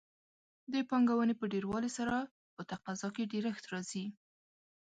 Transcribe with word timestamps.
د 0.73 0.75
پانګونې 0.89 1.33
په 1.37 1.45
ډېروالي 1.53 1.91
سره 1.97 2.15
په 2.55 2.61
تقاضا 2.71 3.07
کې 3.15 3.29
ډېرښت 3.33 3.63
راځي. 3.73 4.05